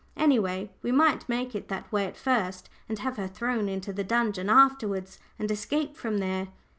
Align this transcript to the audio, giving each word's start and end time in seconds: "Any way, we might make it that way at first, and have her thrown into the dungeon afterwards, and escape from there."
"Any 0.17 0.39
way, 0.39 0.71
we 0.81 0.91
might 0.91 1.29
make 1.29 1.53
it 1.53 1.67
that 1.67 1.91
way 1.91 2.07
at 2.07 2.17
first, 2.17 2.69
and 2.89 2.97
have 2.97 3.17
her 3.17 3.27
thrown 3.27 3.69
into 3.69 3.93
the 3.93 4.03
dungeon 4.03 4.49
afterwards, 4.49 5.19
and 5.37 5.51
escape 5.51 5.95
from 5.95 6.17
there." 6.17 6.47